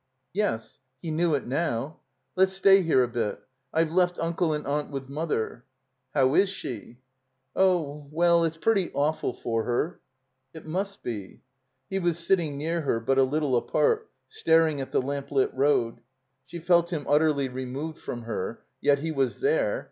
Yes." 0.33 0.79
(He 1.03 1.11
knew 1.11 1.35
it 1.35 1.45
now.) 1.45 1.99
"Let's 2.35 2.53
stay 2.53 2.81
here 2.81 3.03
a 3.03 3.07
bit. 3.07 3.39
I've 3.71 3.91
left 3.91 4.17
Unde 4.17 4.41
and 4.41 4.65
Aunt 4.65 4.89
with 4.89 5.09
Mother." 5.09 5.63
"How 6.15 6.33
is 6.33 6.49
she?" 6.49 6.97
341 7.53 7.53
THE 7.53 7.69
COMBINED 7.69 7.83
MAZE 7.83 8.13
''Oh— 8.15 8.17
^well, 8.43 8.47
it's 8.47 8.57
pretty 8.57 8.91
awful 8.95 9.33
for 9.35 9.63
her." 9.65 9.99
''It 10.55 10.65
must 10.65 11.03
be.'' 11.03 11.41
He 11.91 11.99
was 11.99 12.17
sitting 12.17 12.57
near 12.57 12.81
her 12.81 12.99
but 12.99 13.19
a 13.19 13.23
little 13.23 13.55
apart, 13.55 14.09
staring 14.27 14.81
at 14.81 14.91
the 14.91 15.03
lamp 15.03 15.31
lit 15.31 15.53
road. 15.53 16.01
She 16.47 16.57
felt 16.57 16.91
him 16.91 17.05
utterly 17.07 17.47
removed 17.47 17.99
from 17.99 18.23
her. 18.23 18.63
Yet 18.81 18.97
he 19.05 19.11
was 19.11 19.39
there. 19.39 19.79